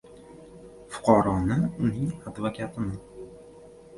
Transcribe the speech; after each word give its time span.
fuqaroni, 0.93 1.57
uning 1.87 2.09
advokatini 2.31 2.99